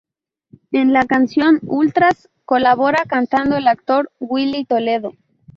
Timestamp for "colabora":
2.45-3.03